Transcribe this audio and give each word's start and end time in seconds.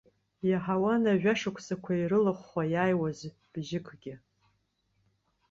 Иаҳауан 0.49 1.03
ажәашықәсақәа 1.13 1.91
ирылыхәхәа 1.95 2.63
иааиуаз 2.73 3.19
бжьыкгьы. 3.51 4.15